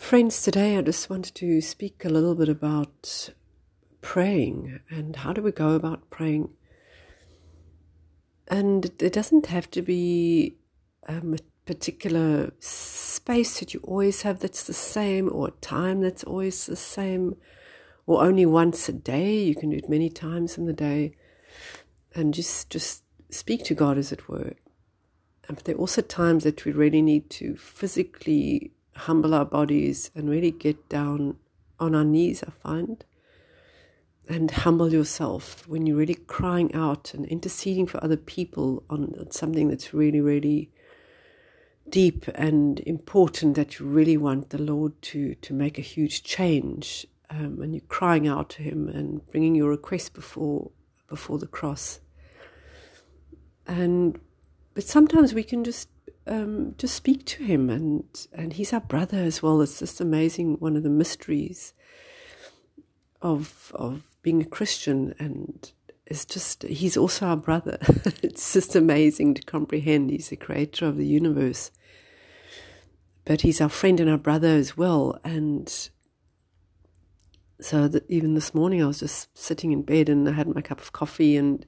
[0.00, 3.28] Friends, today I just wanted to speak a little bit about
[4.00, 6.48] praying and how do we go about praying.
[8.48, 10.56] And it doesn't have to be
[11.06, 16.24] um, a particular space that you always have that's the same, or a time that's
[16.24, 17.36] always the same,
[18.06, 19.38] or only once a day.
[19.38, 21.14] You can do it many times in the day,
[22.14, 24.54] and just just speak to God, as it were.
[25.46, 30.28] But there are also times that we really need to physically humble our bodies and
[30.28, 31.36] really get down
[31.78, 33.04] on our knees, I find,
[34.28, 39.68] and humble yourself when you're really crying out and interceding for other people on something
[39.68, 40.70] that's really, really
[41.88, 47.06] deep and important that you really want the Lord to, to make a huge change.
[47.28, 50.70] Um, and you're crying out to Him and bringing your request before
[51.08, 52.00] before the cross.
[53.66, 54.18] And
[54.74, 55.88] but sometimes we can just
[56.26, 59.60] um, just speak to him, and and he's our brother as well.
[59.60, 60.56] It's just amazing.
[60.58, 61.74] One of the mysteries
[63.22, 65.70] of of being a Christian, and
[66.06, 67.78] it's just he's also our brother.
[68.22, 70.10] it's just amazing to comprehend.
[70.10, 71.70] He's the creator of the universe,
[73.24, 75.18] but he's our friend and our brother as well.
[75.24, 75.90] And
[77.60, 80.80] so even this morning, I was just sitting in bed and I had my cup
[80.80, 81.64] of coffee and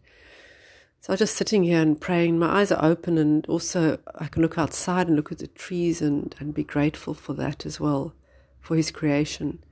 [1.03, 2.39] so I was just sitting here and praying.
[2.39, 6.01] My eyes are open, and also I can look outside and look at the trees
[6.01, 8.15] and, and be grateful for that as well,
[8.61, 9.65] for His creation.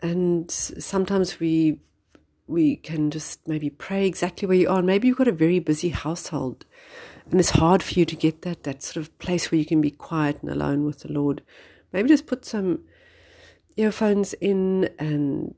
[0.00, 1.80] And sometimes we
[2.46, 4.78] we can just maybe pray exactly where you are.
[4.78, 6.64] And maybe you've got a very busy household,
[7.30, 9.82] and it's hard for you to get that that sort of place where you can
[9.82, 11.42] be quiet and alone with the Lord.
[11.92, 12.84] Maybe just put some
[13.76, 15.54] earphones in and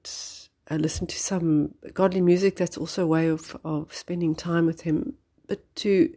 [0.76, 2.56] listen to some godly music.
[2.56, 5.14] That's also a way of, of spending time with Him.
[5.46, 6.12] But to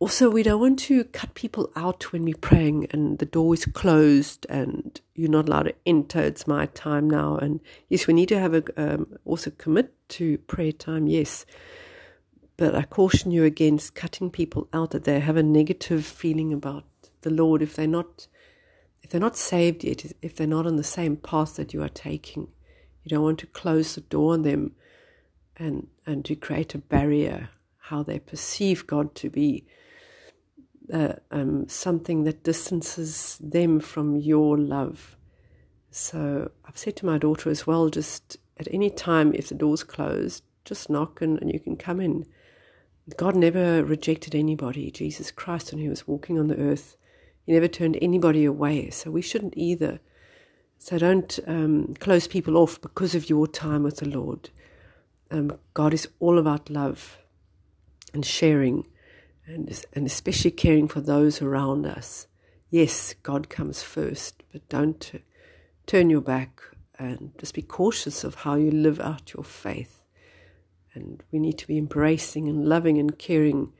[0.00, 3.66] also, we don't want to cut people out when we're praying and the door is
[3.66, 6.20] closed and you're not allowed to enter.
[6.20, 7.36] It's my time now.
[7.36, 11.06] And yes, we need to have a um, also commit to prayer time.
[11.06, 11.44] Yes.
[12.56, 16.84] But I caution you against cutting people out that they have a negative feeling about
[17.20, 18.26] the Lord if they're not
[19.02, 21.88] if they're not saved yet, if they're not on the same path that you are
[21.90, 22.48] taking.
[23.02, 24.72] You don't want to close the door on them
[25.56, 29.66] and, and to create a barrier, how they perceive God to be
[30.92, 35.16] uh, um, something that distances them from your love.
[35.90, 39.82] So I've said to my daughter as well, just at any time, if the door's
[39.82, 42.26] closed, just knock and, and you can come in.
[43.16, 44.90] God never rejected anybody.
[44.90, 46.96] Jesus Christ, when he was walking on the earth,
[47.44, 48.90] he never turned anybody away.
[48.90, 50.00] So we shouldn't either.
[50.82, 54.48] So don't um, close people off because of your time with the Lord.
[55.30, 57.18] Um, God is all about love
[58.14, 58.86] and sharing,
[59.46, 62.28] and, and especially caring for those around us.
[62.70, 65.22] Yes, God comes first, but don't
[65.86, 66.62] turn your back
[66.98, 70.02] and just be cautious of how you live out your faith.
[70.94, 73.74] And we need to be embracing and loving and caring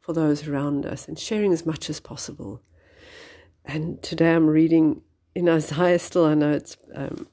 [0.00, 2.62] for those around us and sharing as much as possible.
[3.66, 5.02] And today I'm reading
[5.34, 6.76] in Isaiah still, I know it's.
[6.94, 7.26] Um,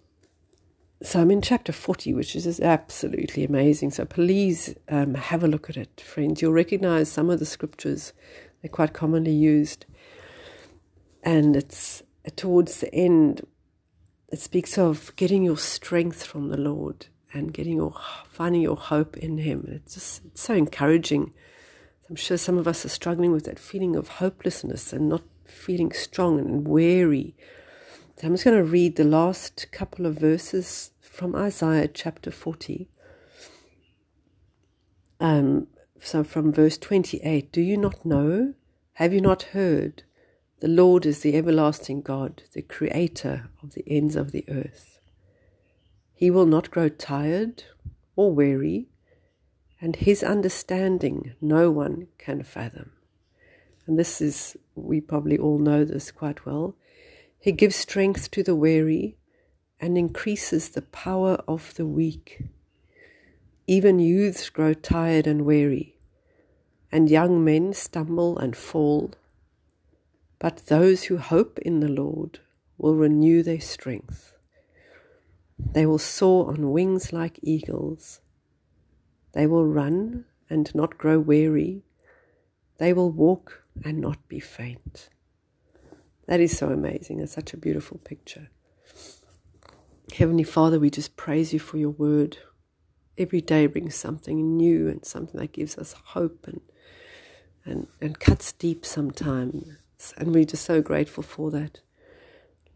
[1.02, 3.92] so I'm in chapter 40, which is absolutely amazing.
[3.92, 6.42] So please um, have a look at it, friends.
[6.42, 8.12] You'll recognize some of the scriptures,
[8.62, 9.86] they're quite commonly used.
[11.24, 12.04] And it's
[12.36, 13.46] towards the end,
[14.30, 17.96] it speaks of getting your strength from the Lord and getting your
[18.30, 19.70] finding your hope in Him.
[19.72, 21.34] It's just it's so encouraging.
[22.10, 25.92] I'm sure some of us are struggling with that feeling of hopelessness and not feeling
[25.92, 27.36] strong and weary
[28.22, 32.90] I'm just going to read the last couple of verses from Isaiah chapter 40.
[35.22, 35.68] Um,
[36.02, 38.56] so from verse 28 Do you not know?
[38.94, 40.04] Have you not heard?
[40.60, 45.00] The Lord is the everlasting God, the creator of the ends of the earth.
[46.14, 47.64] He will not grow tired
[48.18, 48.90] or weary,
[49.80, 52.92] and his understanding no one can fathom.
[53.88, 56.76] And this is, we probably all know this quite well.
[57.40, 59.18] He gives strength to the weary
[59.80, 62.44] and increases the power of the weak.
[63.66, 65.96] Even youths grow tired and weary,
[66.92, 69.12] and young men stumble and fall.
[70.38, 72.40] But those who hope in the Lord
[72.78, 74.34] will renew their strength.
[75.58, 78.20] They will soar on wings like eagles.
[79.32, 81.84] They will run and not grow weary.
[82.80, 85.10] They will walk and not be faint.
[86.30, 87.22] That is so amazing.
[87.22, 88.50] It's such a beautiful picture.
[90.16, 92.38] Heavenly Father, we just praise you for your word.
[93.18, 96.62] Every day brings something new and something that gives us hope and
[97.66, 99.74] and, and cuts deep sometimes.
[100.18, 101.80] And we're just so grateful for that.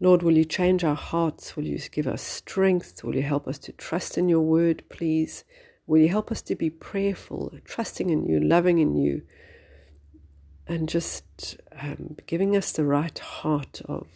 [0.00, 1.56] Lord, will you change our hearts?
[1.56, 3.04] Will you give us strength?
[3.04, 5.44] Will you help us to trust in your word, please?
[5.86, 9.22] Will you help us to be prayerful, trusting in you, loving in you,
[10.66, 14.06] and just um, giving us the right heart of,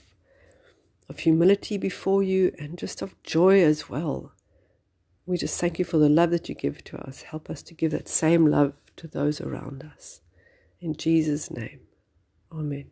[1.08, 4.32] of humility before you and just of joy as well.
[5.26, 7.22] We just thank you for the love that you give to us.
[7.22, 10.20] Help us to give that same love to those around us.
[10.80, 11.80] In Jesus' name,
[12.50, 12.90] Amen.